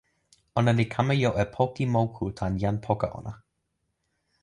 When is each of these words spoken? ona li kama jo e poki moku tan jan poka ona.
ona 0.61 0.71
li 0.77 0.85
kama 0.93 1.15
jo 1.21 1.31
e 1.43 1.45
poki 1.55 1.85
moku 1.95 2.25
tan 2.37 2.53
jan 2.61 2.77
poka 2.85 3.07
ona. 3.19 3.33